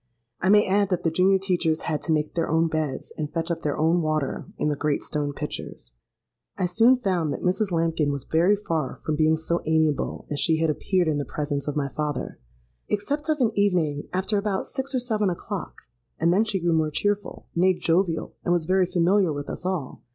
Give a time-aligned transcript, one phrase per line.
[0.41, 3.51] I may add that the junior teachers had to make their own beds, and fetch
[3.51, 5.93] up their own water in the great stone pitchers.
[6.57, 7.71] "I soon found that Mrs.
[7.71, 11.67] Lambkin was very far from being so amiable as she had appeared in the presence
[11.67, 15.81] of my father—except of an evening, after about six or seven o'clock;
[16.19, 20.01] and then she grew more cheerful—nay, jovial, and was very familiar with us all.